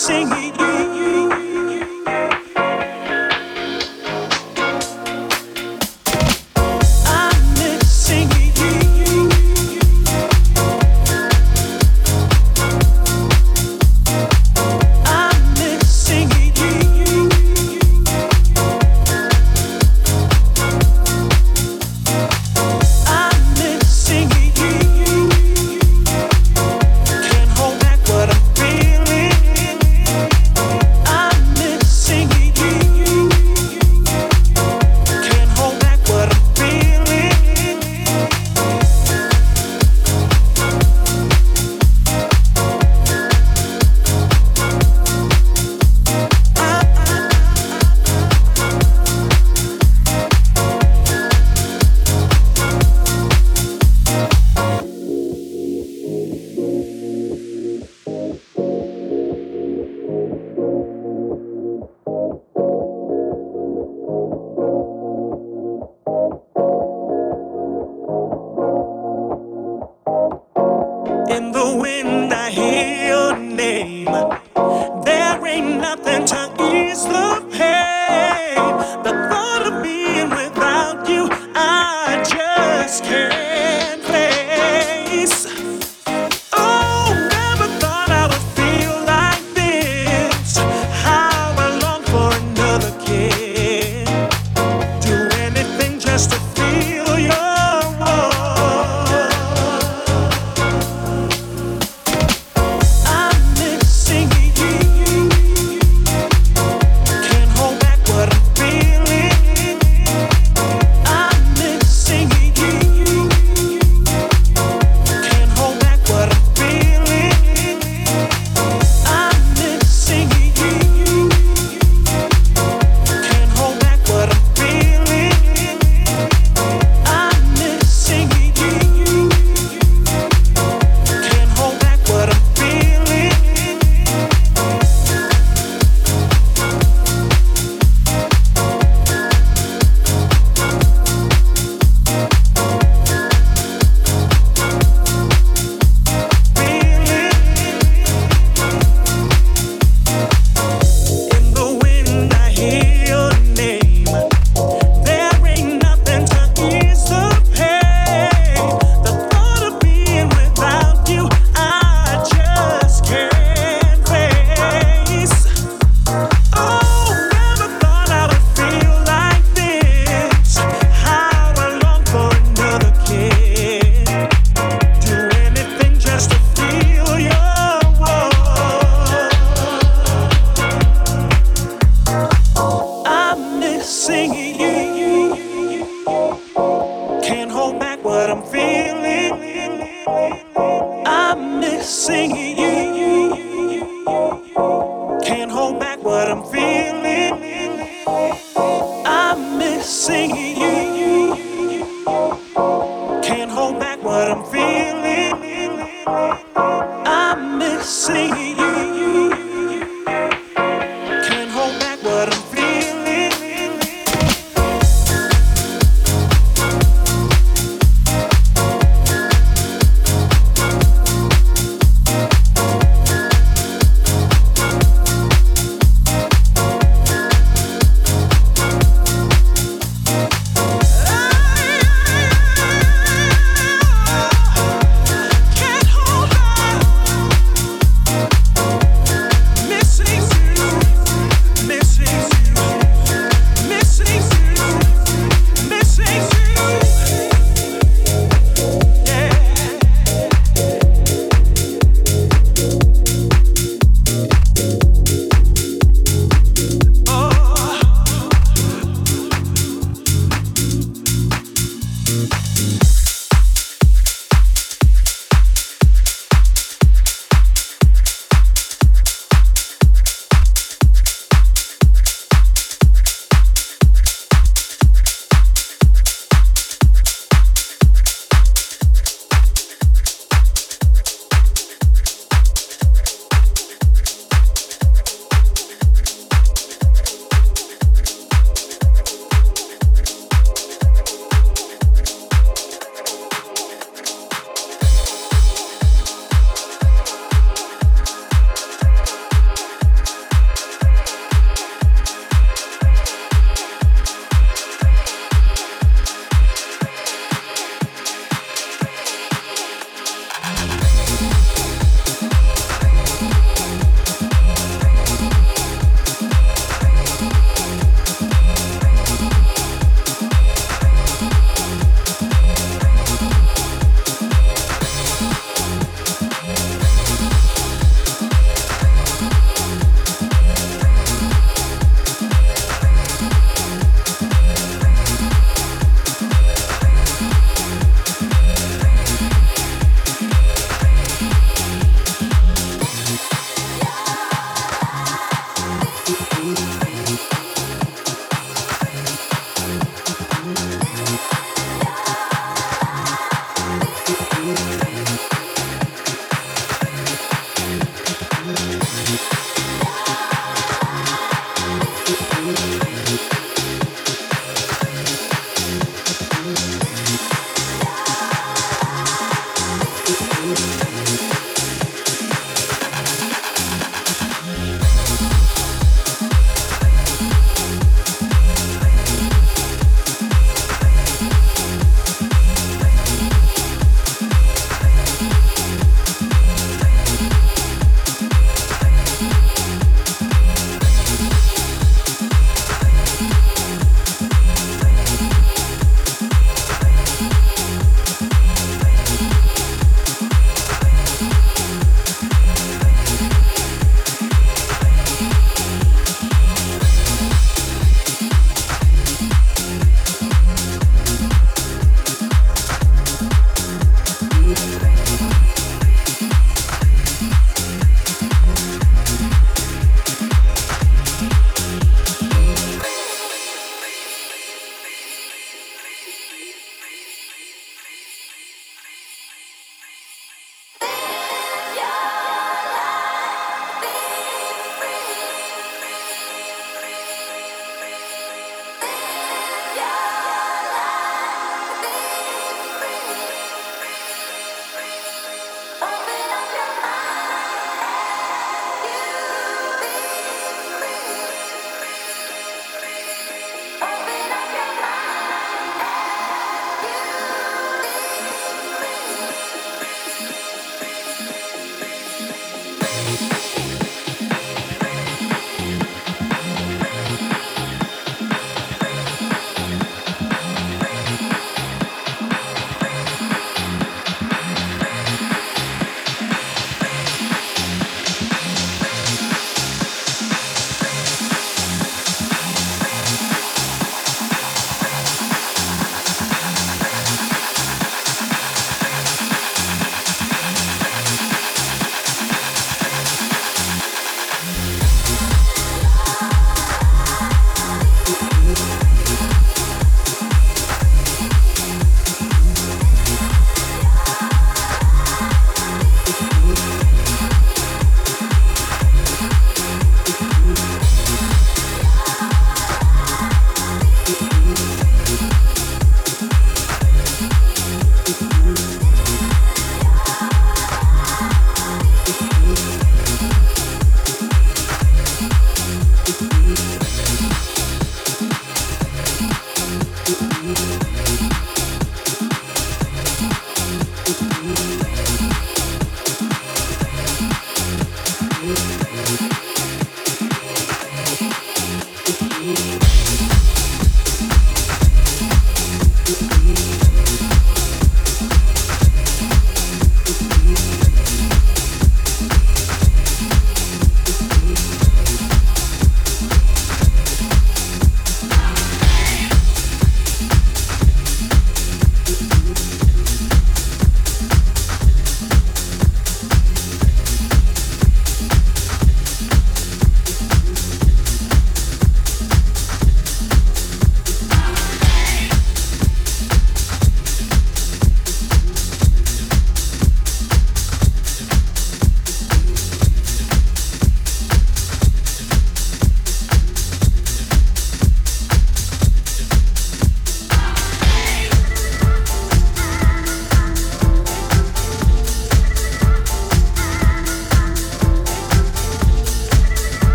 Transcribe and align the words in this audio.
singing. 0.00 0.49